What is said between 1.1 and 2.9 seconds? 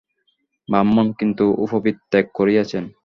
কিন্তু উপবীত ত্যাগ করিয়াছেন।